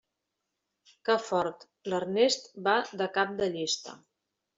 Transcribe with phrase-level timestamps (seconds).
[1.09, 3.95] Que fort, l'Ernest va de cap de llista.